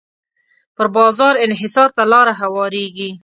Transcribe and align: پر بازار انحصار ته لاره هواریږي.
پر 0.75 0.87
بازار 0.95 1.33
انحصار 1.45 1.89
ته 1.95 2.03
لاره 2.11 2.33
هواریږي. 2.41 3.09